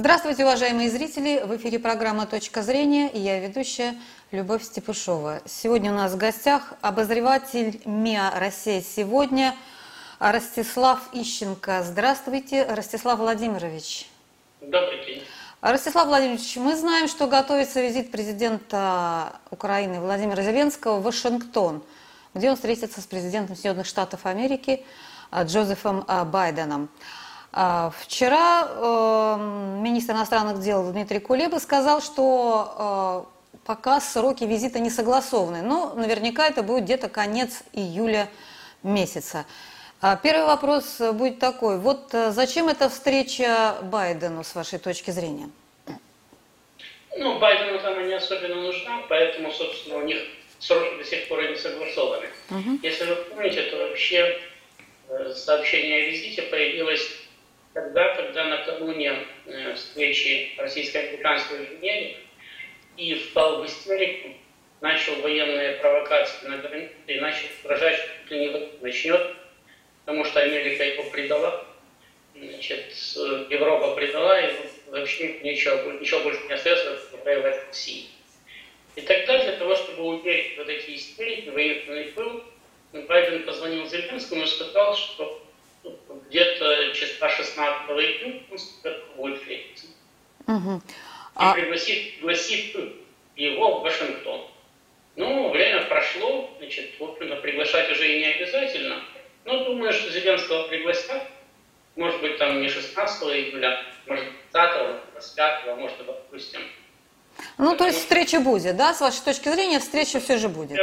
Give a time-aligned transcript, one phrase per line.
[0.00, 1.42] Здравствуйте, уважаемые зрители!
[1.44, 3.96] В эфире программа «Точка зрения» и я ведущая
[4.30, 5.42] Любовь Степушова.
[5.44, 9.54] Сегодня у нас в гостях обозреватель МИА «Россия сегодня»
[10.18, 11.82] Ростислав Ищенко.
[11.82, 14.08] Здравствуйте, Ростислав Владимирович.
[14.62, 15.22] Добрый день.
[15.60, 21.82] Ростислав Владимирович, мы знаем, что готовится визит президента Украины Владимира Зеленского в Вашингтон,
[22.32, 24.82] где он встретится с президентом Соединенных Штатов Америки
[25.30, 26.88] Джозефом Байденом.
[27.52, 34.88] А, вчера э, министр иностранных дел Дмитрий Кулеба сказал, что э, пока сроки визита не
[34.88, 38.28] согласованы, но наверняка это будет где-то конец июля
[38.84, 39.46] месяца.
[40.00, 41.78] А, первый вопрос будет такой.
[41.78, 45.50] Вот э, зачем эта встреча Байдену, с вашей точки зрения?
[47.18, 50.18] Ну, Байдену там не особенно нужна, поэтому, собственно, у них
[50.60, 52.28] сроки до сих пор не согласованы.
[52.50, 52.78] Угу.
[52.84, 54.40] Если вы помните, то вообще
[55.34, 57.19] сообщение о визите появилось
[57.72, 62.16] тогда, когда накануне э, встречи российско-американской Женеве
[62.96, 64.34] и впал в истерику,
[64.80, 69.36] начал военные провокации на границе и начал угрожать, что не начнет,
[70.04, 71.66] потому что Америка его предала,
[72.34, 72.92] значит,
[73.50, 74.52] Европа предала, и
[74.88, 78.06] вообще ничего, ничего больше не остается, проявлять России.
[78.96, 82.42] И тогда для того, чтобы уверить вот эти истерики, военный пыл,
[82.92, 85.46] Байден позвонил Зеленскому и сказал, что
[86.28, 88.42] где-то числа 16 июня
[89.16, 89.86] будет встретиться.
[90.46, 90.82] Угу.
[91.34, 91.52] А...
[91.52, 92.76] И пригласит, пригласит
[93.36, 94.46] его в Вашингтон.
[95.16, 99.02] Ну, время прошло, значит, в общем-то, приглашать уже и не обязательно.
[99.44, 101.24] Но думаю, что Зеленского пригласят.
[101.96, 106.60] Может быть, там не 16 июля, может, 20 25 может, допустим.
[107.58, 108.94] Ну, то есть встреча будет, да?
[108.94, 110.78] С вашей точки зрения, встреча все же будет.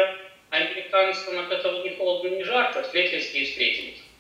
[0.50, 3.77] Американцам от этого ни холодно, ни жарко, встретились и встретились.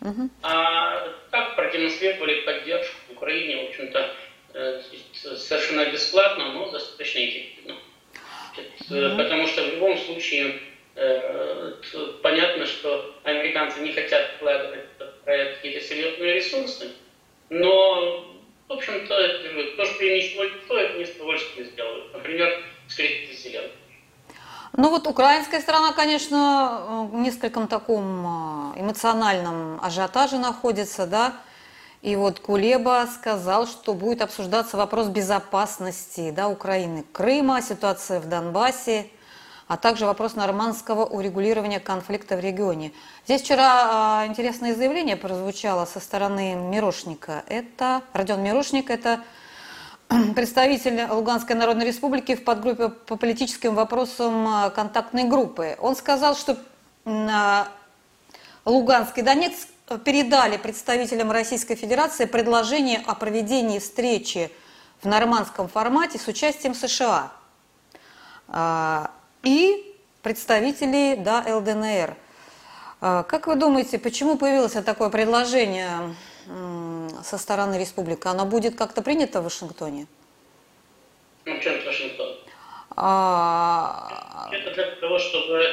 [0.07, 0.29] Угу.
[0.43, 4.15] А так продемонстрировали поддержку Украине, в общем-то,
[4.53, 4.81] э,
[5.13, 7.75] совершенно бесплатно, но достаточно эффективно.
[8.89, 9.17] Угу.
[9.17, 10.59] Потому что в любом случае
[10.95, 11.73] э,
[12.21, 16.91] понятно, что американцы не хотят вкладывать в проект какие-то серьезные ресурсы,
[17.49, 18.33] но,
[18.67, 22.13] в общем-то, то, что им ничего не стоит, они с удовольствием сделают.
[22.13, 23.87] Например, встретиться с Зеленским.
[24.73, 28.25] Ну вот украинская сторона, конечно, в нескольком таком
[28.87, 31.33] эмоциональном ажиотаже находится, да.
[32.01, 39.07] И вот Кулеба сказал, что будет обсуждаться вопрос безопасности да, Украины, Крыма, ситуация в Донбассе,
[39.67, 42.93] а также вопрос нормандского урегулирования конфликта в регионе.
[43.25, 47.43] Здесь вчера а, интересное заявление прозвучало со стороны Мирошника.
[47.47, 49.21] Это Родион Мирошник, это
[50.35, 55.75] представитель Луганской Народной Республики в подгруппе по политическим вопросам а, контактной группы.
[55.81, 56.57] Он сказал, что
[58.67, 59.69] Луганск и Донецк
[60.03, 64.51] передали представителям Российской Федерации предложение о проведении встречи
[65.01, 67.31] в нормандском формате с участием США
[68.49, 69.11] а,
[69.43, 72.17] и представителей да, ЛДНР.
[72.99, 76.13] А, как вы думаете, почему появилось такое предложение
[77.23, 80.07] со стороны республики, она будет как-то принята в Вашингтоне?
[81.45, 82.35] Ну, чем Вашингтон?
[82.97, 84.49] А...
[84.51, 85.63] Это для того, чтобы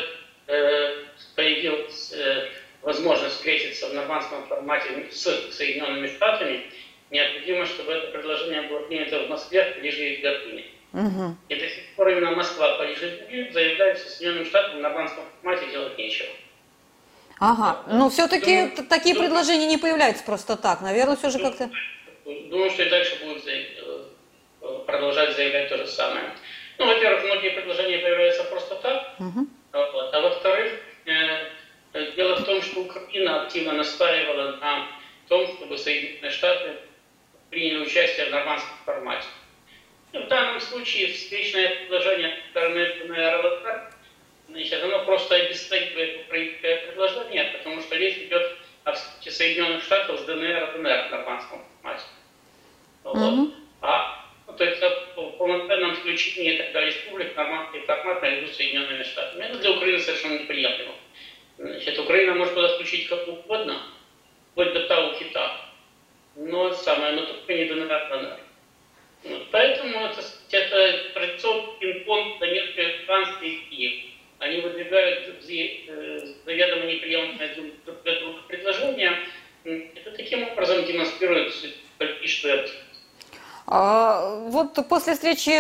[0.47, 1.05] э,
[1.37, 2.51] появилась э,
[2.85, 6.67] возможность встретиться в нормандском формате с Соединенными Штатами,
[7.11, 10.65] необходимо, чтобы это предложение было принято в Москве, и в Берлине.
[10.93, 11.37] Угу.
[11.49, 15.25] И до сих пор именно Москва, Париж и Берлин заявляют, что Соединенным Штатам в нормандском
[15.43, 16.29] формате делать нечего.
[17.41, 20.83] Ага, но все-таки такие думаю, предложения не появляются просто так.
[20.83, 21.69] Наверное, все же как-то...
[22.25, 24.05] Думаю, что и дальше будут э,
[24.87, 26.33] продолжать заявлять то же самое.
[26.79, 29.15] Ну, во-первых, многие предложения появляются просто так.
[29.19, 29.47] Угу.
[29.73, 30.15] Вот.
[30.15, 30.73] А во-вторых,
[31.07, 34.89] э, дело в том, что Украина активно настаивала на
[35.29, 36.77] том, чтобы Соединенные Штаты
[37.51, 39.27] приняли участие в нормандском формате.
[40.13, 43.95] И в данном случае встречное предложение стороны РЛК
[44.49, 50.25] Значит, оно просто обесценивает украинское предложение, потому что речь идет о встрече Соединенных Штатов с
[50.25, 52.05] ДНР и ДНР в нормандском формате.
[53.03, 53.17] Вот.
[53.17, 53.55] Mm-hmm.
[53.81, 59.45] А, ну, то есть в полноценном включении тогда республик нормандский формат наряду с Соединенными Штатами.
[59.45, 60.93] Это для Украины совершенно неприемлемо.
[61.57, 63.83] Значит, Украина может туда включить как угодно,
[64.53, 65.61] вплоть до того кита.
[66.37, 68.39] Но самое, но только не ДНР, ДНР.
[69.25, 69.51] Вот.
[69.51, 70.21] Поэтому это,
[70.51, 72.77] это традиционный пинг-понг Донецк,
[73.09, 74.15] Луганск и Киев
[74.45, 77.55] они выдвигают э, заведомо неприемлемое
[77.85, 79.19] друг для друга предложения,
[79.65, 81.55] это таким образом демонстрирует
[81.99, 82.69] политическую
[83.67, 84.47] а,
[84.77, 85.51] вот после встречи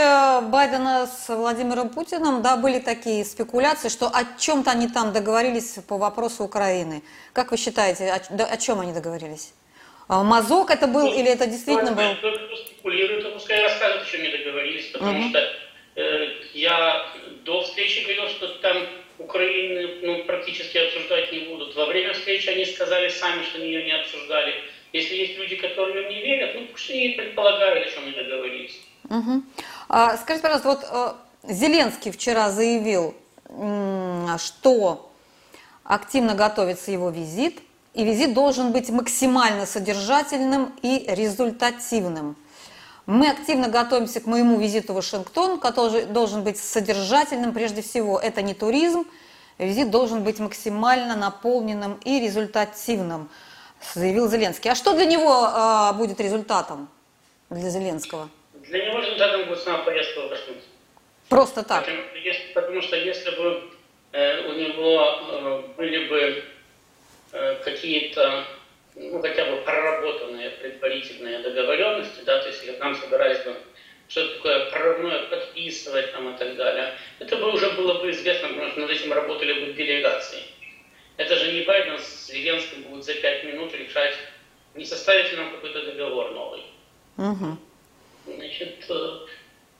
[0.51, 5.99] Байдена с Владимиром Путиным, да, были такие спекуляции, что о чем-то они там договорились по
[5.99, 7.03] вопросу Украины.
[7.33, 9.55] Как вы считаете, о, о чем они договорились?
[10.09, 12.17] А мазок это был ну, или это действительно ну, был?
[12.17, 15.29] Кто спекулирует, то пускай расскажет, еще не договорились, потому угу.
[15.29, 15.39] что
[15.97, 17.07] э, я
[17.45, 18.87] до встречи говорил, что там
[19.19, 21.75] Украины ну, практически обсуждать не будут.
[21.75, 24.55] Во время встречи они сказали сами, что они ее не обсуждали.
[24.93, 28.81] Если есть люди, которые не верят, ну пусть они предполагают, о чем они договорились.
[29.11, 29.43] Угу.
[29.89, 30.87] А, скажите, пожалуйста, вот
[31.47, 33.15] э, Зеленский вчера заявил,
[34.39, 35.11] что
[35.85, 37.61] активно готовится его визит,
[37.93, 42.37] и визит должен быть максимально содержательным и результативным.
[43.07, 48.19] Мы активно готовимся к моему визиту в Вашингтон, который должен быть содержательным прежде всего.
[48.19, 49.05] Это не туризм,
[49.59, 53.29] визит должен быть максимально наполненным и результативным,
[53.95, 54.71] заявил Зеленский.
[54.71, 56.89] А что для него э, будет результатом,
[57.51, 58.31] для Зеленского?
[58.69, 60.63] Для него результатом будет сама поездка в Вашингтон.
[61.29, 61.85] Просто так?
[61.85, 62.03] Потому,
[62.55, 63.71] потому что если бы
[64.13, 66.45] э, у него э, были бы
[67.33, 68.45] э, какие-то
[68.95, 73.57] ну, хотя бы проработанные предварительные договоренности, да, то есть если нам собирались бы
[74.07, 78.71] что такое прорывное подписывать там и так далее, это бы уже было бы известно, потому
[78.71, 80.43] что над этим работали бы делегации.
[81.17, 84.15] Это же не Байден с Зеленским будет за пять минут решать,
[84.75, 86.63] не составить ли нам какой-то договор новый.
[87.17, 87.57] Угу.
[88.27, 89.19] Значит, э,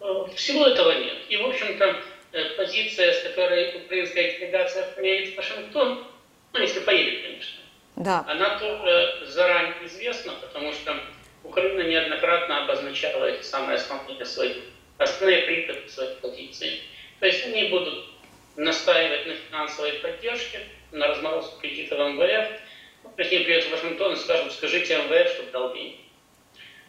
[0.01, 1.17] э, всего этого нет.
[1.29, 2.03] И, в общем-то,
[2.33, 6.07] э, позиция, с которой украинская делегация поедет в Вашингтон,
[6.53, 7.61] ну, если поедет, конечно,
[7.97, 8.25] да.
[8.29, 11.01] Она тоже заранее известна, потому что
[11.45, 14.55] Украина неоднократно обозначала эти самые основные свои,
[14.99, 16.81] основные принципы своей позиции.
[17.21, 18.07] То есть они будут
[18.57, 22.61] настаивать на финансовой поддержке, на разморозку кредитов МВФ.
[23.05, 26.04] Ну, они приедут в Вашингтон и скажут, скажите МВФ, чтобы дал деньги.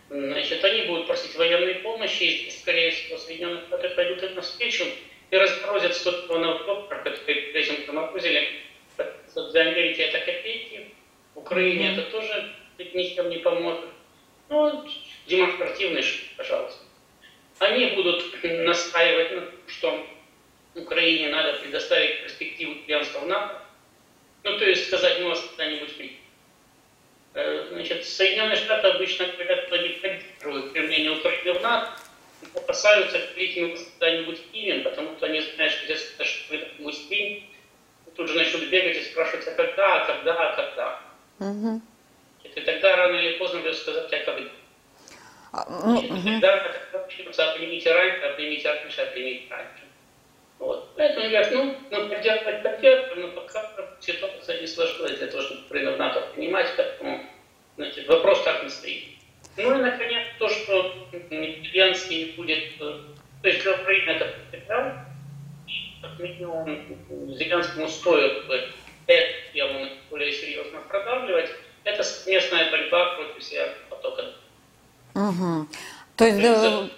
[0.09, 4.85] Значит, они будут просить военной помощи, и, скорее всего, Соединенные Штаты пойдут им навстречу
[5.31, 8.61] и разморозят 100 миллионов долларов, которые этим заморозили.
[9.51, 10.91] Для Америки это копейки,
[11.33, 11.99] Украине mm-hmm.
[11.99, 13.89] это тоже ни с чем не поможет.
[14.47, 14.85] Ну,
[15.27, 16.03] демонстративный,
[16.37, 16.83] пожалуйста.
[17.59, 20.07] Они будут настаивать на том, что
[20.75, 23.61] Украине надо предоставить перспективу членства в НАТО.
[24.43, 26.15] Ну, то есть сказать, мы вас когда-нибудь примем.
[27.35, 31.89] Э, значит, Соединенные Штаты обычно говорят, что они поддерживают применение Украины в НАТО,
[32.55, 37.43] опасаются, что мы когда-нибудь примем, потому что они знают, что здесь это что-нибудь примем.
[38.15, 41.01] Тут же начнут бегать и спрашивать, а когда, а когда, а когда.
[41.39, 41.81] Угу.
[42.43, 44.49] И тогда рано или поздно придется сказать, как это
[45.51, 46.41] а, ну, угу.
[46.41, 49.85] Тогда начнется примите раньше, а примите раньше, а примите раньше.
[50.59, 50.89] Вот.
[50.95, 55.97] Поэтому говорят, ну, ну поддерживать поддерживать, но пока ситуация не сложилась для того, чтобы Украину
[55.97, 57.25] НАТО принимать, поэтому
[57.75, 59.03] значит, вопрос так не стоит.
[59.57, 62.99] Ну и, наконец, то, что Зеленский будет, э,
[63.41, 65.05] то есть для Украины это принципиально,
[66.01, 66.85] как минимум
[67.37, 68.43] Зеленскому стоит
[69.07, 71.49] эту тему более серьезно продавливать,
[71.83, 74.25] это совместная борьба против Северного потока.
[75.15, 75.67] Угу.
[76.17, 76.89] То есть, да...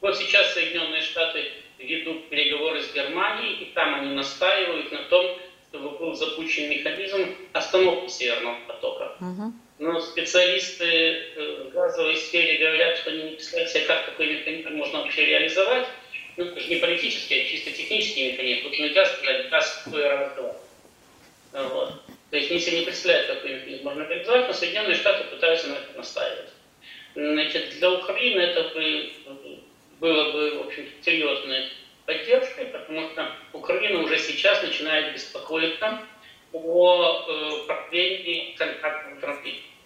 [0.00, 5.38] Вот сейчас Соединенные Штаты ведут переговоры с Германией, и там они настаивают на том,
[5.70, 9.16] чтобы был запущен механизм остановки Северного потока.
[9.20, 9.52] Угу.
[9.78, 14.74] Но специалисты э, в газовой сфере говорят, что они не представляют себе, как такой механизм
[14.74, 15.86] можно вообще реализовать.
[16.36, 18.62] Ну, это же не политический, а чисто технический механизм.
[18.64, 20.56] Тут нельзя сказать, газ какой раз два.
[21.52, 22.02] Вот.
[22.30, 25.74] То есть они себе не представляют, какой механизм можно реализовать, но Соединенные Штаты пытаются на
[25.74, 26.50] это настаивать.
[27.14, 29.12] Значит, для Украины это бы,
[29.98, 31.68] было бы, в общем серьезной
[32.06, 36.00] поддержкой, потому что Украина уже сейчас начинает беспокоиться
[36.52, 39.54] о э, на транзит.
[39.54, 39.77] Э,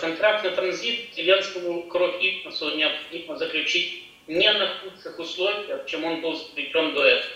[0.00, 6.34] контракт на транзит Зеленскому кровь Итмасу необходимо заключить не на худших условиях, чем он был
[6.34, 7.34] заключен до этого,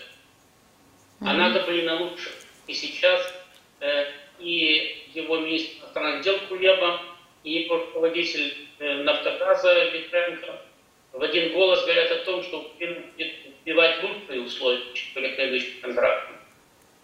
[1.20, 2.32] а надо были на лучших.
[2.66, 3.32] И сейчас
[3.80, 7.00] э, и его министр иностранных дел Кулеба,
[7.44, 10.60] и его руководитель э, Нафтогаза Витренко
[11.12, 13.32] в один голос говорят о том, что Украина будет
[13.62, 14.82] вбивать лучшие условия
[15.14, 16.36] перед следующим контрактом.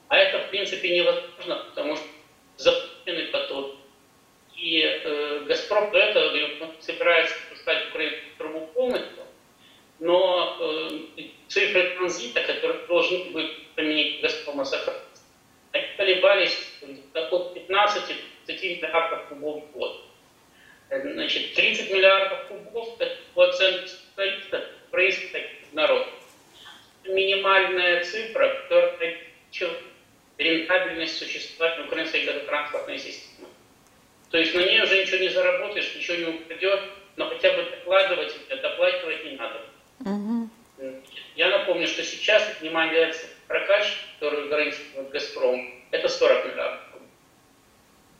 [0.09, 2.05] А это, в принципе, невозможно, потому что
[2.57, 3.77] запущенный поток.
[4.57, 9.25] И э, «Газпром» до этого говорит, он собирается пускать украинскую трубу полностью,
[9.99, 15.05] но э, цифры транзита, которые должны быть применить «Газпрома» сохранятся
[15.75, 16.57] они колебались
[17.15, 20.05] от 15 30 миллиардов кубов в год.
[20.91, 26.07] Значит, 30 миллиардов кубов– это по оценке специалистов происходит народ.
[27.05, 29.19] Минимальная цифра, которая
[30.39, 33.34] рентабельность существования украинской газотранспортной системы.
[34.35, 36.81] То есть на ней уже ничего не заработаешь, ничего не упадет,
[37.15, 39.61] но хотя бы докладывать, доплачивать не надо.
[40.01, 40.51] Угу.
[41.37, 43.15] Я напомню, что сейчас внимание
[43.47, 46.81] прокач, который гарантирует «Газпром», это 40 миллиардов.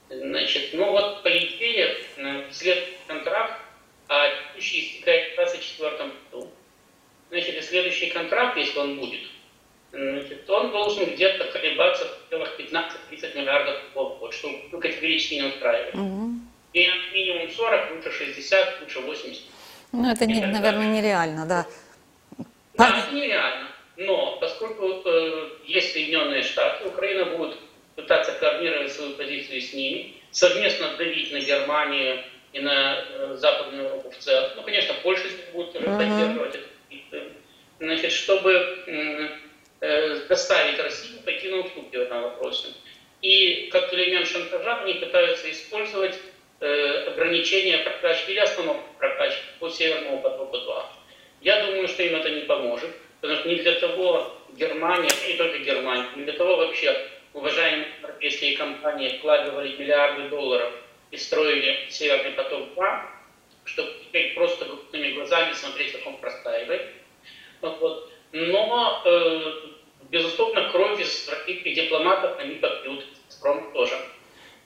[0.09, 2.79] Значит, ну вот, по идее, э, след
[3.09, 3.61] контракт,
[4.07, 6.53] а текущий истекает в 2024 году.
[7.31, 9.23] Значит, и следующий контракт, если он будет,
[10.49, 15.95] он должен где-то колебаться в пределах 15-30 миллиардов в год, что ну, категорически не устраивает.
[15.95, 16.31] Угу.
[16.73, 19.43] И минимум 40, лучше 60, лучше 80.
[19.93, 21.67] Ну, это, не, наверное, нереально, да.
[22.75, 23.69] Да, это нереально.
[23.97, 27.57] Но поскольку э, есть Соединенные Штаты, Украина будет
[27.95, 34.11] пытаться координировать свою позицию с ними, совместно давить на Германию и на э, Западную Европу
[34.11, 34.51] в целом.
[34.57, 35.97] Ну, конечно, Польша будет тоже uh-huh.
[35.97, 36.57] поддерживать
[36.91, 37.23] это.
[37.79, 39.14] Значит, чтобы э,
[40.37, 42.69] заставить Россию пойти на уступки в этом вопросе.
[43.23, 46.19] И как элемент шантажа они пытаются использовать
[46.61, 50.85] э, ограничения прокачки или остановку прокачки по Северному потоку-2.
[51.43, 55.59] Я думаю, что им это не поможет, потому что не для того Германия, не только
[55.59, 60.73] Германия, не для того вообще уважаемые европейские компании вкладывали миллиарды долларов
[61.11, 63.01] и строили Северный поток-2,
[63.65, 64.67] чтобы теперь просто
[65.15, 66.83] глазами смотреть, как он простаивает.
[67.61, 68.11] Вот.
[68.33, 69.53] Но, э,
[70.15, 73.95] безусловно, кровь из российских дипломатов они попьют, Газпром тоже.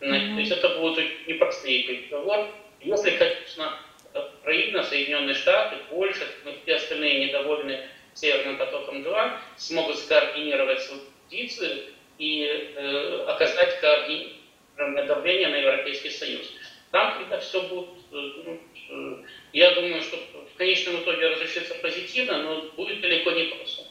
[0.01, 0.35] Mm-hmm.
[0.35, 2.49] То есть это будут непростые переговоры.
[2.81, 3.79] Если, конечно,
[4.41, 11.85] Украина, Соединенные Штаты, Польша, ну, все остальные недовольные Северным потоком-2 смогут скоординировать свою позицию
[12.19, 16.53] и э, оказать координированное давление на Европейский Союз.
[16.91, 22.43] Там это все будет, э, ну, э, я думаю, что в конечном итоге разрешится позитивно,
[22.43, 23.83] но будет далеко не просто.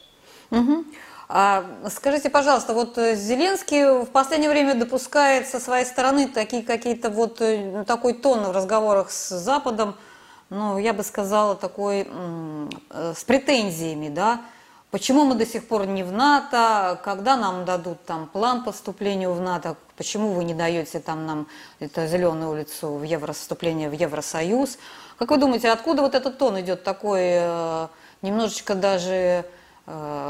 [0.50, 0.84] Угу.
[1.30, 7.10] А, скажите, пожалуйста, вот э, Зеленский в последнее время допускает со своей стороны такие какие-то
[7.10, 9.94] вот э, такой тон в разговорах с Западом,
[10.48, 14.40] ну, я бы сказала, такой э, с претензиями, да,
[14.90, 16.98] Почему мы до сих пор не в НАТО?
[17.04, 19.76] Когда нам дадут там план по вступлению в НАТО?
[19.98, 21.46] Почему вы не даете там нам
[21.78, 24.78] это зеленую улицу в евро, вступление в Евросоюз?
[25.18, 27.38] Как вы думаете, откуда вот этот тон идет такой
[28.22, 29.44] немножечко даже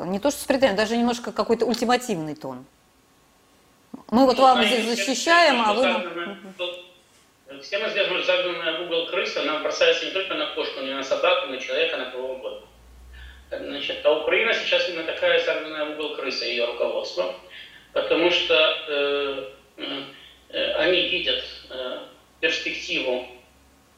[0.07, 2.65] не то что с претензией, даже немножко какой-то ультимативный тон?
[4.11, 6.03] Мы вот ну, вам здесь защищаем, а вы нам...
[7.61, 11.03] Известно, что загнанная в угол крыса, она бросается не только на кошку, но и на
[11.03, 12.67] собаку, на человека, на кого угодно.
[13.51, 17.35] Значит, а Украина сейчас именно такая загнанная в угол крыса, ее руководство,
[17.93, 18.55] потому что
[18.89, 19.51] э,
[20.51, 21.99] э, они видят э,
[22.41, 23.27] перспективу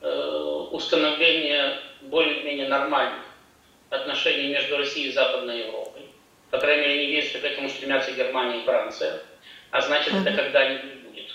[0.01, 3.25] э, установления более-менее нормальных
[3.91, 6.03] отношений между Россией и Западной Европой.
[6.51, 9.23] По крайней мере, не видят, что к этому стремятся Германия и Франция.
[9.71, 11.31] А значит, это когда-нибудь будет.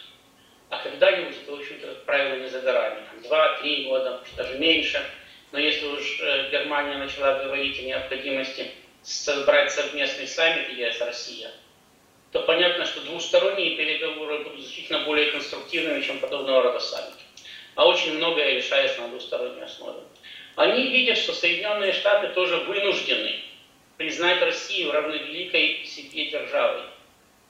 [0.69, 3.01] А когда-нибудь это, в общем-то, правило не за горами.
[3.24, 5.01] Два-три года, даже меньше–
[5.55, 8.71] но если уж э, Германия начала говорить о необходимости
[9.01, 11.50] собрать совместный саммит ЕС-Россия,
[12.33, 17.15] то понятно, что двусторонние переговоры будут значительно более конструктивными, чем подобного рода саммит.
[17.75, 20.01] А очень многое решается на двусторонней основе.
[20.55, 23.41] Они видят, что Соединенные Штаты тоже вынуждены
[23.97, 26.83] признать Россию равновеликой себе державой.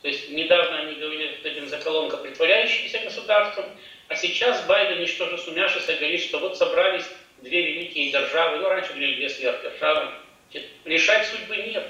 [0.01, 3.65] То есть недавно они говорили, что это бензоколонка, притворяющаяся государством,
[4.07, 7.05] а сейчас Байден, ничтоже сумяшися, говорит, что вот собрались
[7.41, 10.11] две великие державы, ну раньше были две сверхдержавы,
[10.83, 11.87] решать судьбы нет.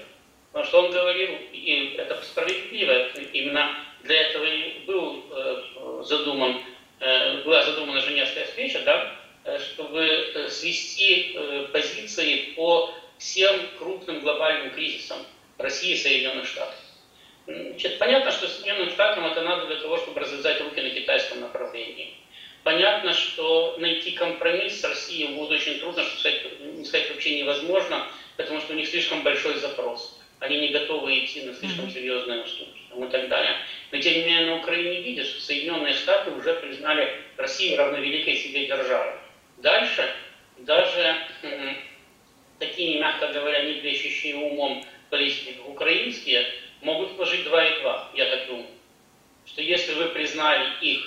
[0.51, 6.61] Потому что он говорил, и это справедливо, именно для этого и был э, задуман,
[7.01, 9.14] э, была задумана Женевская встреча, да,
[9.59, 11.37] чтобы свести
[11.71, 15.19] позиции по всем крупным глобальным кризисам
[15.57, 16.75] России и Соединенных Штатов.
[17.47, 22.15] Значит, понятно, что Соединенным Штатам это надо для того, чтобы развязать руки на китайском направлении.
[22.63, 28.07] Понятно, что найти компромисс с Россией будет очень трудно, что сказать, не сказать вообще невозможно,
[28.37, 30.19] потому что у них слишком большой запрос.
[30.39, 33.57] Они не готовы идти на слишком серьезные уступки и так далее.
[33.91, 38.65] Но тем не менее на Украине видят, что Соединенные Штаты уже признали Россию равновеликой себе
[38.65, 39.13] державой.
[39.65, 40.07] Дальше
[40.59, 41.17] даже
[42.59, 44.85] такие, мягко говоря, не блещущие умом
[45.65, 46.45] украинские,
[46.81, 48.67] могут сложить два и два, я так думаю.
[49.47, 51.01] Что если вы признали их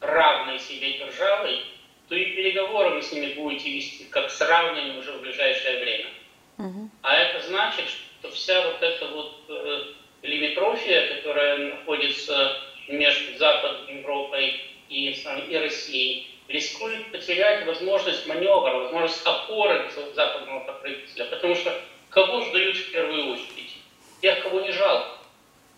[0.00, 1.60] равной себе державой,
[2.08, 6.10] то и переговоры вы с ними будете вести как с равными уже в ближайшее время.
[6.58, 6.90] Угу.
[7.02, 7.84] А это значит,
[8.18, 9.84] что вся вот эта вот э,
[10.22, 19.90] лимитрофия, которая находится между Западной Европой и, и Россией, рискует потерять возможность маневра, возможность опоры
[20.14, 21.74] западного покровителя, потому что
[22.10, 23.76] кого сдают в первую очередь?
[24.20, 25.18] Тех, кого не жалко.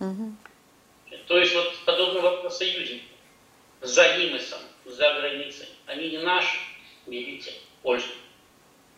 [0.01, 0.35] Угу.
[1.29, 3.07] То есть вот подобный вопрос союзников
[3.81, 5.69] за Нимесом, за границей.
[5.87, 6.59] Они не наши,
[7.07, 7.53] видите,
[7.83, 8.11] Польша.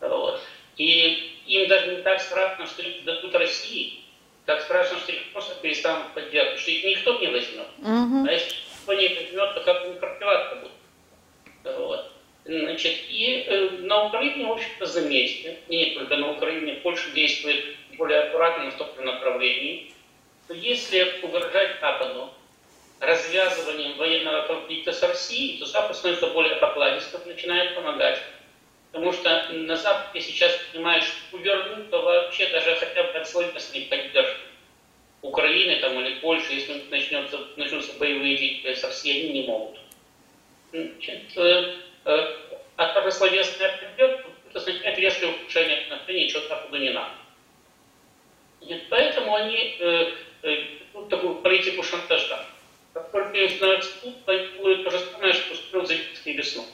[0.01, 0.41] Вот.
[0.77, 4.01] И им даже не так страшно, что их дадут России,
[4.45, 7.67] так страшно, что их просто перестанут поддерживать, что их никто не возьмет.
[7.79, 8.27] Угу.
[8.27, 10.71] А если никто не возьмет, то как бы не пропиваться будет.
[11.77, 12.11] Вот.
[12.45, 18.19] Значит, и э, на Украине, в общем-то, заметили, не только на Украине, Польша действует более
[18.19, 19.91] аккуратно в том направлении,
[20.45, 22.29] что если угрожать Западу
[22.99, 28.21] развязыванием военного конфликта с Россией, то Запад становится более покладистым, начинает помогать.
[28.91, 33.81] Потому что на Западе сейчас понимают, что увернуть, то вообще даже хотя бы от словесной
[33.81, 34.39] поддержки
[35.21, 39.79] Украины там, или Польши, если начнется, начнутся боевые действия с Россией, они не могут.
[40.71, 41.37] Значит,
[42.77, 42.85] а
[43.19, 46.29] поддержка, это означает резкое ухудшение отношений,
[46.77, 47.11] не надо.
[48.61, 50.11] И поэтому они э,
[50.43, 50.57] э,
[51.09, 52.45] такую политику шантажа.
[52.93, 56.65] Как только им становится тут, делают то же самое, что устроил Зеленский весну.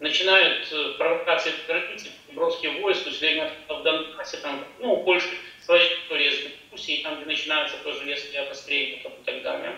[0.00, 5.84] Начинают э, провокации в границе, броски войск, усиление в Донбассе, там, ну, у Польши своя
[5.94, 9.74] история с там, где начинаются тоже резкие обострения и так далее.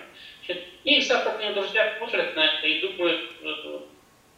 [0.85, 3.30] Их западные друзья смотрят на это и думают,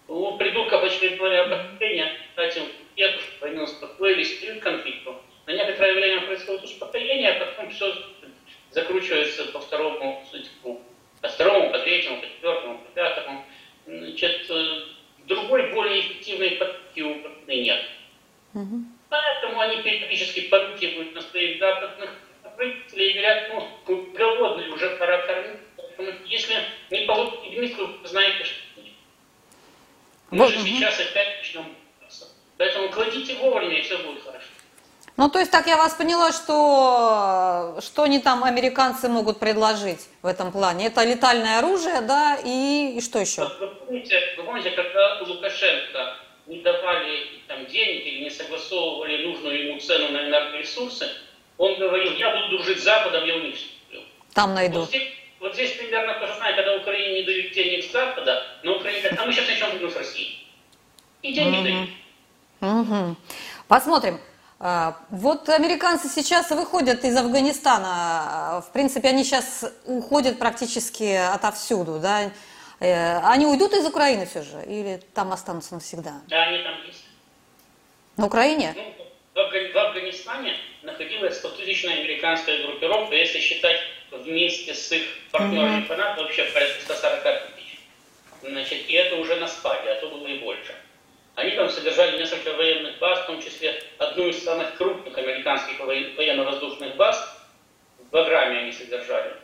[0.08, 2.62] ну, придурков очередное обострение, кстати,
[2.96, 5.16] дедушка, они успокоились перед конфликтом.
[5.46, 7.94] На некоторое время происходит успокоение, а потом все
[8.70, 10.82] закручивается по второму судьбу
[11.22, 13.44] по второму, по третьему, по четвертому, по пятому.
[13.86, 14.82] Значит, э,
[15.24, 17.16] другой, более эффективной подпитки у
[17.46, 17.84] нет.
[18.54, 18.84] Угу.
[19.08, 22.10] Поэтому они периодически подпитывают на своих западных
[22.56, 23.50] правителей и говорят,
[23.86, 25.60] ну, голодные, уже пора кормить.
[25.76, 26.54] Поэтому если
[26.90, 28.80] не получите Дмитрию, вы знаете, что
[30.42, 31.64] мы вот, же сейчас опять начнем
[32.58, 34.46] Поэтому кладите вовремя, и все будет хорошо.
[35.16, 40.26] Ну, то есть, так я вас поняла, что что они там, американцы, могут предложить в
[40.26, 40.86] этом плане?
[40.86, 43.42] Это летальное оружие, да, и, и что еще?
[43.60, 49.80] Вы помните, вы помните, когда Лукашенко не давали там, денег или не согласовывали нужную ему
[49.80, 51.08] цену на энергоресурсы,
[51.58, 53.56] он говорил, я буду дружить с Западом, я у них
[54.34, 54.80] Там найду.
[54.80, 55.08] Вот здесь,
[55.42, 59.00] вот здесь примерно то же самое, когда Украине не дают денег с Запада, но Украина
[59.00, 60.48] говорит, а мы сейчас начнем дружить с Россией.
[61.20, 61.64] И деньги угу.
[61.64, 61.90] дают.
[62.60, 63.16] Угу.
[63.66, 64.20] Посмотрим.
[64.60, 68.62] А, вот американцы сейчас выходят из Афганистана.
[68.68, 72.30] В принципе, они сейчас уходят практически отовсюду, да?
[72.78, 74.62] Э, они уйдут из Украины все же?
[74.64, 76.20] Или там останутся навсегда?
[76.28, 77.04] Да, они там есть.
[78.16, 78.74] На Украине?
[78.76, 78.94] Ну,
[79.34, 83.80] в Афганистане находилась 100-тысячная американская группировка, если считать
[84.18, 85.88] вместе с их партнерами mm-hmm.
[85.88, 87.22] по НАТО, вообще порядка 140
[87.56, 87.78] тысяч.
[88.42, 90.74] Значит, и это уже на спаде, а то было и больше.
[91.34, 96.96] Они там содержали несколько военных баз, в том числе одну из самых крупных американских военно-воздушных
[96.96, 97.42] баз.
[97.98, 99.34] В Баграме они содержали.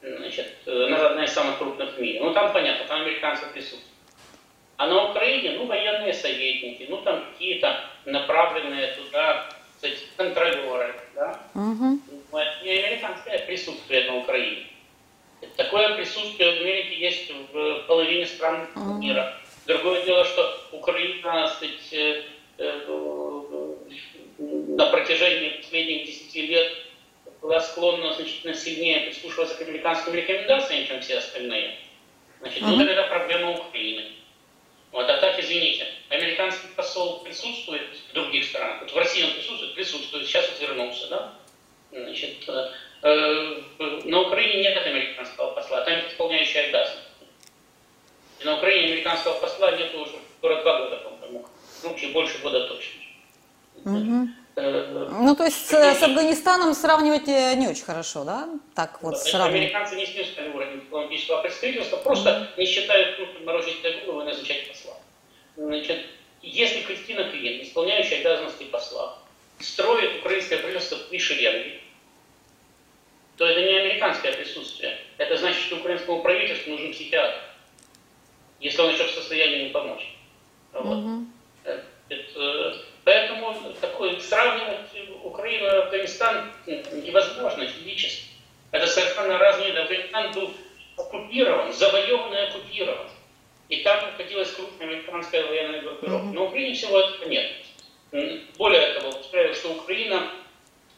[0.00, 2.20] Значит, она одна из самых крупных в мире.
[2.20, 3.84] Ну, там понятно, там американцы присутствуют.
[4.78, 11.38] А на Украине, ну, военные советники, ну, там какие-то направленные туда, кстати, контролеры, да?
[11.54, 12.00] Угу.
[12.32, 14.66] Не американское присутствие на Украине.
[15.56, 19.36] Такое присутствие в Америке есть в половине стран мира.
[19.66, 22.22] Другое дело, что Украина, сказать, э,
[22.58, 23.74] э,
[24.38, 26.72] на протяжении последних 10 лет
[27.40, 31.76] была склонна значительно сильнее прислушиваться к американским рекомендациям, чем все остальные.
[32.40, 34.04] Значит, ну, это проблема Украины.
[34.92, 38.80] Вот, а так, извините, американский посол присутствует в других странах.
[38.82, 41.34] Вот в России он присутствует, присутствует, сейчас вот вернулся, да?
[41.92, 42.70] Значит, э,
[43.02, 47.08] э, на Украине нет американского посла, там исполняющий обязанности.
[48.40, 51.46] И на Украине американского посла нет уже скоро два года, по-моему.
[51.82, 53.00] Ну, чуть больше года точно.
[53.84, 54.28] Угу.
[54.56, 58.48] Ну, то есть с, с Афганистаном сравнивать не очень хорошо, да?
[58.74, 59.60] Так вот Значит, сравнивать.
[59.60, 64.68] Американцы не снижали уровень дипломатического представительства, просто mm не считают нужным морозить голову и назначать
[64.68, 64.94] посла.
[65.56, 66.06] Значит,
[66.42, 69.18] если Кристина Клин, исполняющая обязанности посла,
[69.58, 71.79] строит украинское правительство в шеренги,
[73.40, 74.98] то это не американское присутствие.
[75.16, 77.40] Это значит, что украинскому правительству нужен психиатр
[78.60, 80.12] если он еще в состоянии не помочь.
[80.74, 80.98] Вот.
[80.98, 81.26] Угу.
[82.10, 84.90] Это, поэтому такой, сравнивать
[85.24, 88.26] Украину и Афганистан невозможно физически.
[88.72, 89.72] Это совершенно разные.
[89.72, 90.52] Афганистан был
[90.98, 93.08] оккупирован, завоеван и оккупирован.
[93.70, 96.26] И там находилась крупная американская военная группировка.
[96.26, 97.52] mm Но в Украине всего этого нет.
[98.58, 99.12] Более того,
[99.54, 100.30] что Украина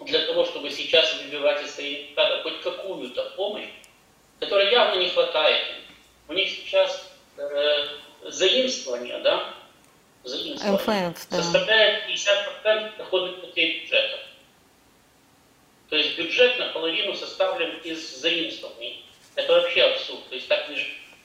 [0.05, 3.69] для того, чтобы сейчас выбивать из Соединенных хоть какую-то помощь,
[4.41, 5.63] которой явно не хватает,
[6.29, 7.87] у них сейчас э,
[8.25, 9.55] заимствования, да,
[10.25, 11.43] заимствования МФФ, да.
[11.43, 14.19] составляет 50% доходных путей бюджета.
[15.89, 19.05] То есть бюджет наполовину составлен из заимствований.
[19.35, 20.27] Это вообще абсурд.
[20.29, 20.77] То есть так не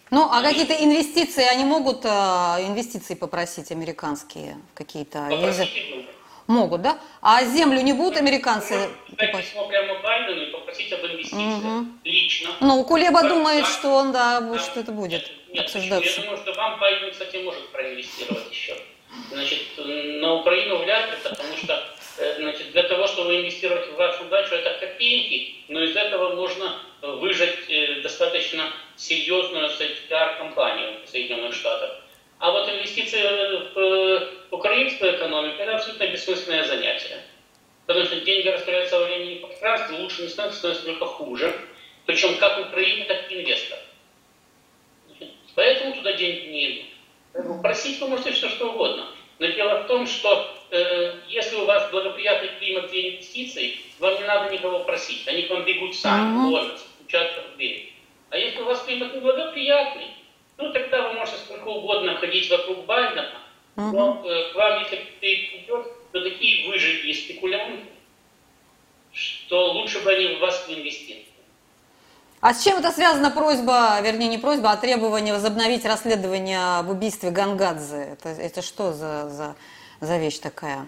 [0.09, 5.27] ну, а какие-то инвестиции, они могут э, инвестиции попросить американские какие-то?
[5.29, 5.69] Попросить
[6.47, 6.97] Могут, да?
[7.21, 9.45] А землю не будут американцы покупать?
[9.45, 11.85] письмо прямо Байдену и попросить об инвестициях угу.
[12.05, 12.49] лично.
[12.61, 16.09] Ну, Кулеба как, думает, как, что он, да, да, что это будет нет, обсуждаться.
[16.09, 18.77] Я думаю, что вам Байден, кстати, может проинвестировать еще.
[19.29, 21.83] Значит, на Украину вряд ли, потому что
[22.17, 26.79] э, значит, для того, чтобы инвестировать в вашу дачу, это копейки, но из этого можно
[27.01, 29.69] выжать э, достаточно серьезную
[30.07, 32.06] пиар-компанию в Соединенных Штатах.
[32.39, 33.21] А вот инвестиции
[33.73, 37.23] в э, украинскую экономику– это абсолютно бессмысленное занятие.
[37.87, 41.55] Потому что деньги распределяются во времени и пространстве, лучше не становится, становится только хуже.
[42.05, 43.79] Причем как Украине, так и инвестор.
[45.55, 47.61] Поэтому туда деньги не идут.
[47.61, 49.07] Просить вы можете все, что угодно.
[49.39, 54.27] Но дело в том, что э, если у вас благоприятный климат для инвестиций, вам не
[54.27, 55.27] надо никого просить.
[55.27, 57.93] Они к вам бегут сами, ломятся, стучатся в дверь.
[58.29, 60.07] А если у вас климат неблагоприятный,
[60.57, 63.29] ну, тогда вы можете сколько угодно ходить вокруг Байдена,
[63.75, 63.97] угу.
[63.97, 67.85] но э, к вам, если придет, то такие выжиги и спекулянты,
[69.13, 71.25] что лучше бы они в вас инвестировали.
[72.39, 77.31] А с чем это связана просьба, вернее не просьба, а требование возобновить расследование об убийстве
[77.31, 78.09] Гангадзе?
[78.13, 79.55] Это, это что за, за,
[80.01, 80.87] за вещь такая?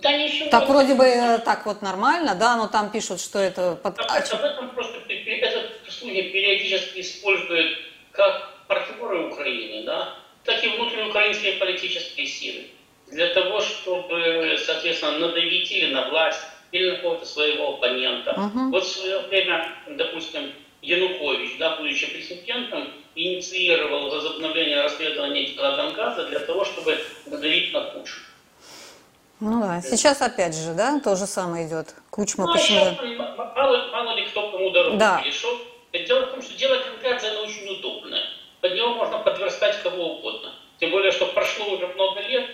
[0.00, 0.48] Да ничего.
[0.48, 3.74] Так вроде бы э, так вот нормально, да, но там пишут, что это...
[3.74, 3.98] Под...
[3.98, 7.87] А, об этом просто этот случай периодически используют
[8.18, 12.64] как партнеры Украины, да, так и внутриукраинские политические силы.
[13.06, 18.32] Для того, чтобы, соответственно, надавить или на власть, или на какого-то своего оппонента.
[18.32, 18.70] Uh-huh.
[18.70, 20.52] Вот в свое время, допустим,
[20.82, 28.24] Янукович, да, будучи президентом, инициировал возобновление расследования дела Донбасса для того, чтобы надавить на Кучму.
[29.40, 31.94] Ну да, сейчас опять же, да, то же самое идет.
[32.10, 32.84] Кучма ну, почему?
[32.84, 35.22] А мало, мало ли кто кому дорогу да.
[35.22, 35.56] перешел.
[35.92, 38.22] Дело в том, что дело Конградзе, оно очень удобное.
[38.60, 40.54] Под него можно подверстать кого угодно.
[40.78, 42.48] Тем более, что прошло уже много лет,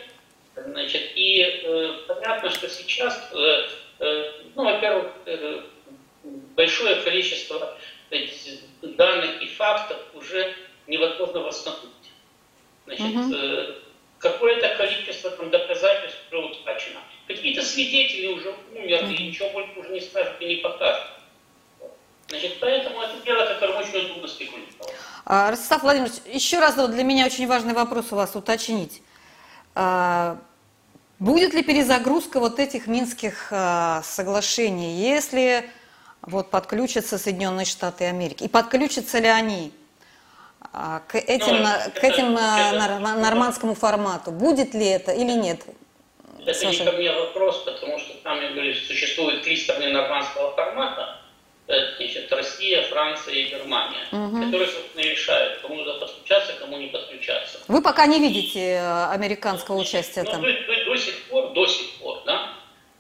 [0.57, 3.69] значит, и э, понятно, что сейчас, э,
[4.01, 5.63] э, ну, во-первых, э,
[6.23, 7.77] большое количество
[8.83, 10.55] данных и фактов уже
[10.87, 11.91] невозможно восстановить.
[12.87, 13.35] Значит, угу.
[13.35, 13.75] э,
[14.19, 17.01] какое-то количество там, доказательств уже утрачено.
[17.27, 19.23] Какие-то свидетели уже умерли, угу.
[19.23, 21.14] ничего больше уже не скажут и не покажут.
[22.29, 24.75] Значит, поэтому это дело, которым очень трудно спекулировать.
[25.27, 29.03] А, Ростислав Владимирович, еще раз вот для меня очень важный вопрос у вас уточнить.
[29.75, 30.39] А,
[31.19, 35.69] будет ли перезагрузка вот этих минских а, соглашений, если
[36.23, 38.45] вот подключатся Соединенные Штаты Америки?
[38.45, 39.73] И подключатся ли они
[40.73, 44.33] к этим, ну, к этим это, нормандскому формату?
[44.33, 45.61] Будет ли это или нет?
[46.45, 51.24] Это не ко мне вопрос, потому что там, я говорю, существует три стороны нормандского формата
[51.67, 54.45] значит, Россия, Франция и Германия, угу.
[54.45, 57.59] которые, собственно, решают, кому надо подключаться, кому не подключаться.
[57.69, 60.43] Вы пока не видите э, американского участия ну, там?
[60.43, 62.53] До, до, до сих пор, до сих пор, да,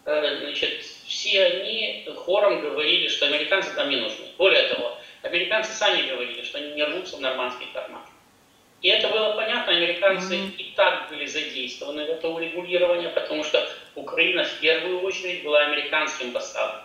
[0.07, 4.25] э, значит, все они хором говорили, что американцы там не нужны.
[4.39, 8.05] Более того, американцы сами говорили, что они не рвутся в нормандский формат.
[8.81, 10.57] И это было понятно, американцы mm-hmm.
[10.59, 16.33] и так были задействованы в это урегулирование, потому что Украина в первую очередь была американским
[16.33, 16.84] поставком.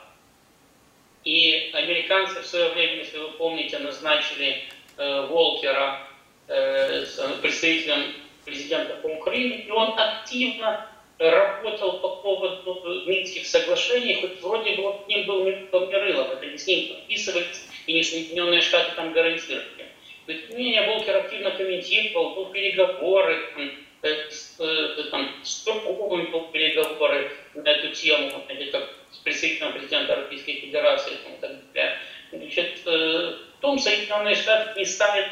[1.23, 4.63] И американцы в свое время, если вы помните, назначили
[4.97, 6.07] э, Волкера
[6.47, 7.05] э,
[7.41, 8.13] представителем
[8.45, 15.07] президента по Украине, и он активно работал по поводу Минских соглашений, хоть вроде бы вот
[15.07, 19.85] ним был Мирылов, это не с ним подписывались, и не Соединенные Штаты там гарантировали.
[20.27, 23.49] Но тем не менее Волкер активно комментировал, был переговоры,
[24.01, 28.31] с, э, там, с Турковым был переговоры на эту тему,
[28.71, 31.99] как с представителем президента Российской Федерации и так далее.
[32.31, 35.27] Значит, э, в том Соединенные Штаты не ставят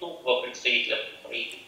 [0.00, 1.58] нового представителя Украины.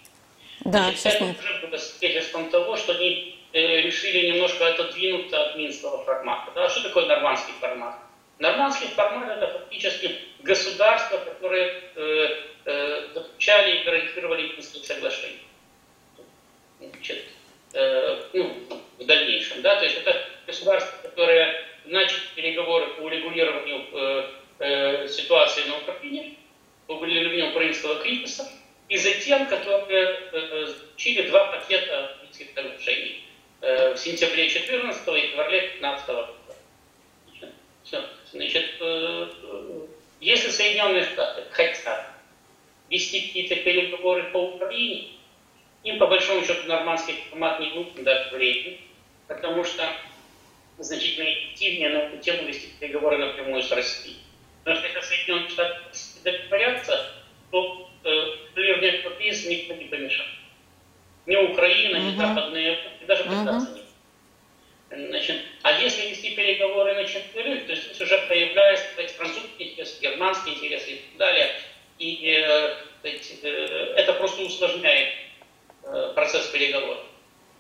[0.61, 6.05] Да, Значит, это уже было свидетельством того, что они э, решили немножко отодвинуться от минского
[6.05, 6.53] формата.
[6.55, 6.69] Да?
[6.69, 7.97] Что такое нормандский формат?
[8.39, 12.29] Нормандский формат это фактически государства, которые э,
[12.65, 15.48] э, заключали и гарантировали Минские соглашения.
[16.99, 17.25] Значит,
[17.75, 18.57] э, ну,
[18.99, 19.63] в дальнейшем.
[19.63, 19.77] Да?
[19.77, 26.35] То есть это государства, которые начали переговоры по урегулированию э, э, ситуации на Украине,
[26.87, 28.51] по урегулированию украинского кризиса,
[28.89, 33.25] и затем, которые э, заключили два пакета Минских соглашений
[33.61, 36.35] э, в сентябре 2014 и феврале 2015 года.
[38.33, 39.29] Значит, э,
[40.21, 42.07] если Соединенные Штаты хотят
[42.91, 45.18] вести какие-то переговоры по Украине,
[45.85, 48.79] им, по большому счету, нормандский формат не нужен даже в Рейке,
[49.27, 49.85] потому что
[50.79, 54.19] значительно эффективнее на тему вести переговоры напрямую с Россией.
[54.65, 55.81] Но что если Соединенные Штаты
[56.25, 57.13] договорятся,
[57.51, 57.91] то
[58.55, 60.27] Северный э, Европейц никто не помешал.
[61.27, 63.07] Ни Украина, ни uh-huh.
[63.07, 63.85] Даже пытаться uh-huh.
[64.91, 70.55] Значит, а если вести переговоры на четверых, то здесь уже появляются сказать, французские интересы, германские
[70.55, 71.51] интересы и так далее.
[71.99, 75.09] И э, э это просто усложняет
[76.59, 77.05] переговоров.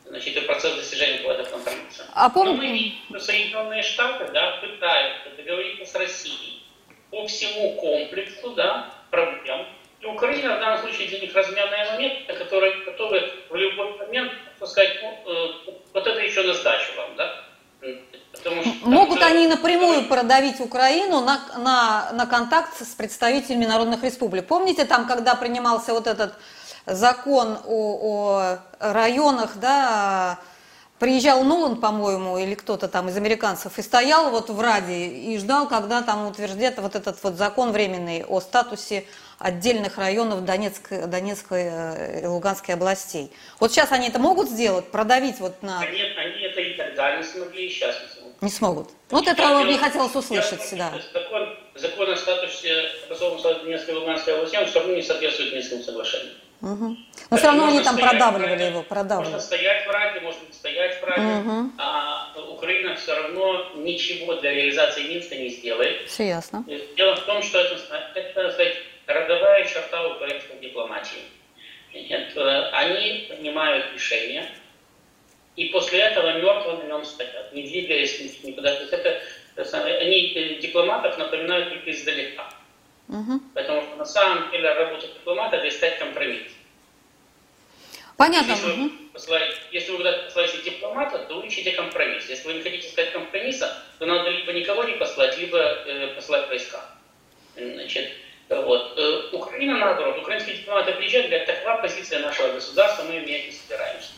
[0.04, 2.06] Значит, и процесс достижения какого-то компромисса.
[2.14, 2.46] А пом...
[2.46, 6.62] Но мы видим, что Соединенные Штаты да, пытаются договориться с Россией
[7.10, 9.66] по всему комплексу да, проблем.
[10.00, 14.32] И Украина в данном случае для них разменная монета, которая готовы в любой момент,
[14.64, 17.44] сказать, ну, вот это еще на сдачу вам, да?
[18.82, 24.46] Могут они напрямую продавить Украину на, на, на контакт с представителями народных республик.
[24.46, 26.34] Помните, там, когда принимался вот этот
[26.88, 30.38] закон о, о районах, да,
[30.98, 35.68] приезжал Нулан, по-моему, или кто-то там из американцев, и стоял вот в Раде и ждал,
[35.68, 39.04] когда там утвердят вот этот вот закон временный о статусе
[39.38, 43.30] отдельных районов Донецкой, Донецкой э, и Луганской областей.
[43.60, 45.80] Вот сейчас они это могут сделать, продавить вот на...
[45.86, 48.42] Нет, они это и тогда не смогли, и сейчас не смогут.
[48.42, 48.90] Не смогут.
[49.10, 50.92] Вот это я мне хотелось услышать, да.
[51.12, 55.82] Закон, закон о статусе образованного Донецкой и Луганской области, он все равно не соответствует Минскому
[55.84, 56.34] соглашению.
[56.60, 56.96] Угу.
[57.30, 59.32] Но все равно они там продавливали его, продавливали.
[59.32, 61.70] Можно стоять в Раде, можно не стоять в Раде, угу.
[61.78, 66.08] а Украина все равно ничего для реализации Минска не сделает.
[66.08, 66.64] Все ясно.
[66.96, 67.80] Дело в том, что это,
[68.14, 71.22] это сказать, родовая черта украинской дипломатии.
[71.94, 74.50] Нет, э, они принимают решения,
[75.56, 78.74] и после этого мертво на нем стоят, не двигаясь никуда.
[78.74, 82.48] То есть это, они э, дипломатов напоминают только издалека.
[83.08, 83.40] Угу.
[83.54, 86.52] Потому что на самом деле работа дипломата– это искать компромисс.
[88.16, 88.50] Понятно.
[88.50, 92.28] Если вы, посылаете, если вы посылаете дипломата, то вы ищете компромисс.
[92.28, 96.48] Если вы не хотите искать компромисса, то надо либо никого не послать, либо э, послать
[96.48, 96.84] войска.
[97.56, 98.10] Значит,
[98.48, 98.98] вот.
[98.98, 103.52] Э, Украина, наоборот, украинские дипломаты приезжают и говорят, такова позиция нашего государства, мы менять не
[103.52, 104.10] собираемся.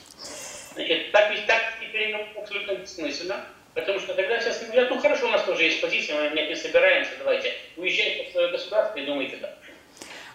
[0.72, 3.44] Значит, так так теперь абсолютно бессмысленно,
[3.80, 6.56] потому что тогда сейчас говорят, ну хорошо, у нас тоже есть позиция, мы менять не
[6.56, 9.56] собираемся, давайте, уезжайте в свое государство и думайте дальше.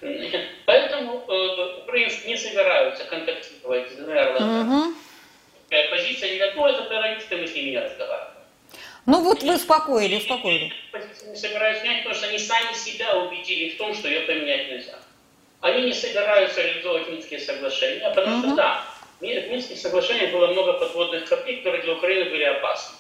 [0.02, 4.36] Значит, поэтому э, украинцы не собираются контактировать с ДНР.
[4.42, 4.94] Угу.
[5.90, 8.32] Позиция не готова, это террористы, мы с ними не разговариваем.
[9.06, 10.74] Ну вот вы успокоили, успокоили.
[11.28, 14.96] Не собираюсь менять, потому что они сами себя убедили в том, что ее поменять нельзя.
[15.62, 18.48] Они не собираются реализовывать Минские соглашения, потому угу.
[18.48, 18.86] что да,
[19.20, 22.98] в Минских соглашениях было много подводных копий, которые для Украины были опасны.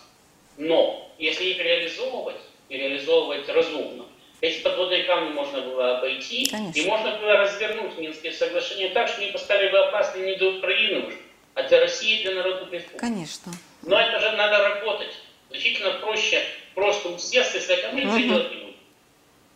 [0.58, 4.06] Но если их реализовывать, и реализовывать разумно,
[4.42, 6.80] эти подводные камни можно было обойти, Конечно.
[6.80, 11.08] и можно было развернуть Минские соглашения так, что они поставили бы опасны не для Украины
[11.08, 11.18] уже,
[11.54, 13.00] а для России и для народных республик.
[13.00, 13.52] Конечно.
[13.84, 15.14] Но это же надо работать
[15.50, 18.76] значительно проще просто усесться и сказать, а мы ничего делать не будем.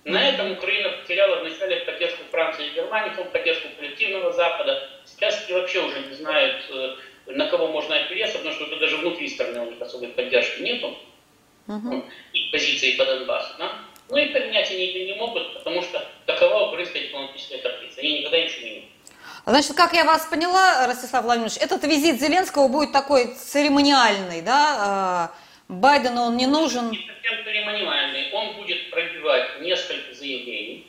[0.05, 4.89] На этом Украина потеряла вначале поддержку Франции и Германии, потом поддержку коллективного Запада.
[5.05, 6.95] Сейчас вообще уже не знают, э,
[7.29, 10.97] на кого можно опереться, потому что даже внутри страны у них особой поддержки нету.
[11.67, 12.03] Uh-huh.
[12.33, 13.53] И позиции по Донбассу.
[13.59, 13.71] Да?
[14.09, 18.01] Ну и поменять они это не могут, потому что такова украинская дипломатическая таблица.
[18.01, 18.89] Они никогда ничего не могут.
[19.45, 25.31] Значит, как я вас поняла, Ростислав Владимирович, этот визит Зеленского будет такой церемониальный, да, а,
[25.67, 26.89] Байдену он не нужен.
[26.89, 28.31] Не совсем церемониальный.
[28.33, 30.87] Он будет пробивать несколько заявлений,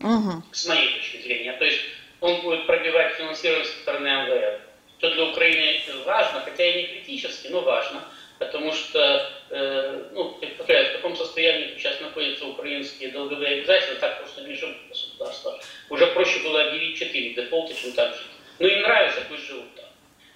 [0.00, 0.42] угу.
[0.52, 1.52] с моей точки зрения.
[1.54, 1.80] То есть
[2.20, 4.60] он будет пробивать финансирование со стороны МВФ.
[5.06, 8.02] Что для Украины важно, хотя и не критически, но важно.
[8.40, 14.42] Потому что, э, ну, повторяю, в каком состоянии сейчас находятся украинские долговые обязательства, так просто
[14.42, 15.60] не живут государства.
[15.90, 18.26] Уже проще было объявить четыре дефолта, чем так жить.
[18.58, 19.84] Но им нравится, пусть живут так.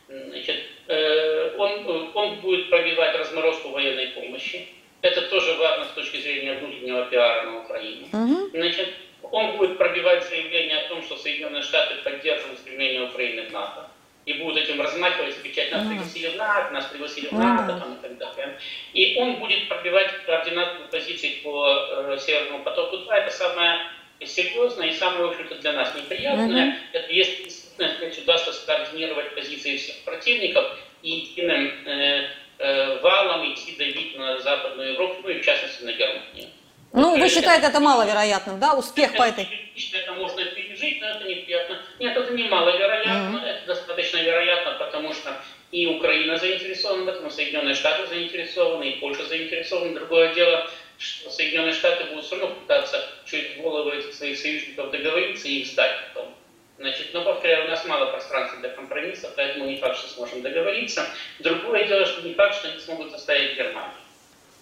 [0.08, 4.68] Значит, э, он, он будет пробивать разморозку военной помощи.
[5.02, 8.08] Это тоже важно с точки зрения внутреннего пиара на Украине.
[8.12, 8.50] Угу.
[8.52, 8.88] Значит,
[9.22, 13.88] он будет пробивать заявление о том, что Соединенные Штаты поддерживают стремление Украины в НАТО.
[14.30, 18.00] И будут этим размахивать кричать, нас пригласили в НАТО, нас пригласили в НАТО, там, и
[18.00, 18.58] так далее.
[18.92, 23.18] И он будет пробивать координатную позицию по э, Северному потоку 2.
[23.18, 23.80] Это самое
[24.24, 26.66] серьезное и самое, в общем-то, для нас неприятное.
[26.66, 26.78] Mm-hmm.
[26.92, 34.16] Это если действительно удастся скоординировать позиции всех противников и единым э, э, валом идти давить
[34.16, 36.50] на Западную Европу, ну и в частности на Германию.
[36.92, 39.48] Ну, вы считаете это маловероятным, да, успех по этой?
[39.92, 41.78] Это можно пережить, но это неприятно.
[42.00, 43.44] Нет, это не маловероятно, mm-hmm.
[43.44, 49.00] это достаточно вероятно, потому что и Украина заинтересована в этом, и Соединенные Штаты заинтересованы, и
[49.00, 49.94] Польша заинтересована.
[49.94, 54.90] Другое дело, что Соединенные Штаты будут все равно пытаться чуть в голову этих своих союзников
[54.90, 56.34] договориться и их сдать потом.
[56.78, 61.06] Значит, но, повторяю, у нас мало пространства для компромисса, поэтому не факт, что сможем договориться.
[61.38, 63.92] Другое дело, что не факт, что они смогут заставить Германию.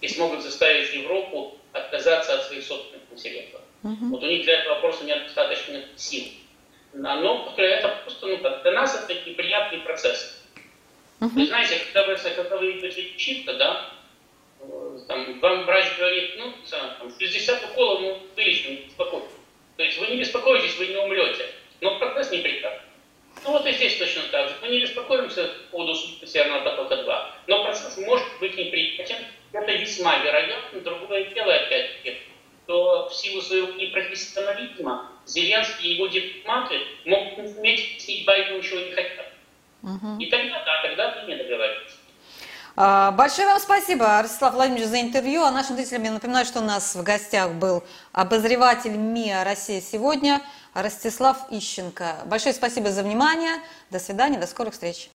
[0.00, 3.60] И смогут заставить Европу отказаться от своих собственных конкурентов.
[3.84, 4.10] Uh-huh.
[4.10, 6.24] Вот у них для этого вопроса нет достаточно сил.
[6.92, 10.42] Но, повторяю, это просто, ну, для нас это неприятный процесс.
[11.20, 11.28] Uh-huh.
[11.28, 13.90] Вы знаете, когда вы, когда вы идете чисто, да,
[15.06, 19.26] там, вам врач говорит, ну, там, 60 уколов, ну, вылечим, спокойно.
[19.76, 21.46] То есть вы не беспокойтесь, вы не умрете.
[21.80, 22.88] Но процесс непрекратный.
[23.44, 24.56] Ну вот и здесь точно так же.
[24.60, 27.26] Мы не беспокоимся по поводу Северного потока-2.
[27.46, 29.16] Но процесс может быть неприятен.
[29.52, 30.80] Это весьма вероятно.
[30.80, 32.18] Другое дело, опять-таки,
[32.64, 38.80] что в силу своего непрофессионализма Зеленский и его дипломаты могут не суметь объяснить Байдену, чего
[38.80, 39.32] не хотят.
[39.82, 40.18] Угу.
[40.18, 41.96] И тогда, да, тогда ты не договоришься.
[42.80, 45.42] А, большое вам спасибо, Ростислав Владимирович, за интервью.
[45.42, 47.82] А нашим зрителям я напоминаю, что у нас в гостях был
[48.12, 50.40] обозреватель МИА «Россия сегодня»
[50.74, 52.18] Ростислав Ищенко.
[52.26, 53.54] Большое спасибо за внимание.
[53.90, 55.10] До свидания, до скорых встреч.